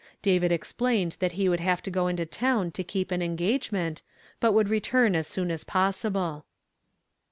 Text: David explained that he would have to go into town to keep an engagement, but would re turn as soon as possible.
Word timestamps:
David 0.23 0.51
explained 0.51 1.17
that 1.19 1.33
he 1.33 1.47
would 1.47 1.59
have 1.59 1.83
to 1.83 1.91
go 1.91 2.07
into 2.07 2.25
town 2.25 2.71
to 2.71 2.83
keep 2.83 3.11
an 3.11 3.21
engagement, 3.21 4.01
but 4.39 4.51
would 4.53 4.67
re 4.67 4.79
turn 4.81 5.15
as 5.15 5.27
soon 5.27 5.51
as 5.51 5.63
possible. 5.63 6.43